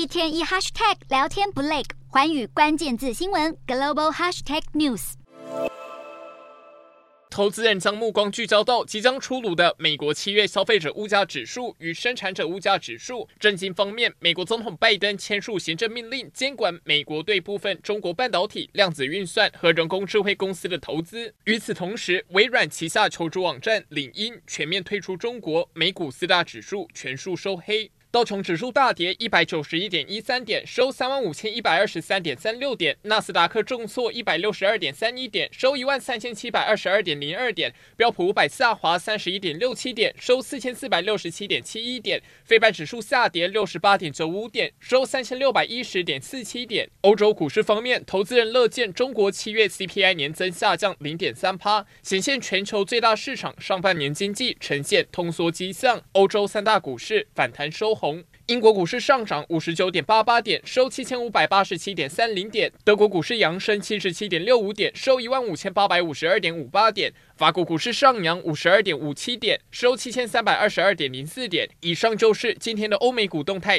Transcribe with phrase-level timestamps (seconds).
[0.00, 5.12] 一天一 hashtag 聊天不累，环宇关键字新闻 global hashtag news。
[7.28, 13.28] 投资人将目光聚焦到即将出炉的美国七月消费者物价指数与生产者物价指数。
[13.38, 21.34] 政经方面，美国总统拜登签署行政命令，监管美国对部分中国半导体、量子运算和人工智慧公司的投资。
[21.44, 27.90] 与此同时，微软旗下求职网站领英全面退出中国，美股四大指数全数收黑。
[28.12, 46.90] 道琼指数大跌一百九十一点一三点，收三万五千一百二十三点三六点；纳斯达克重挫一百六十二点三一点，收一万三千七百二十二点零二点；标普五百下滑三十一点六七点，收四千四百六十七点七一点；费半指数下跌六十八点九五点，收三千六百一十点四七点。
[47.02, 56.02] 欧洲股市方面，投资人乐见中国七月 CPI 年增下降零点三趴，显现全球最大市场上半年经济呈现通缩迹象。
[56.14, 57.99] 欧洲三大股市反弹收。
[58.00, 71.68] 红，英国股市上涨五十九点八八点，收七千五百八十七点三零点；德国股市扬升七十七点六五点，收一万五千八百五十二点五八点；法国股市上扬五十二点五七点，收七千三百二十二点零四点。
[71.80, 73.78] 以上就是今天的欧美股动态。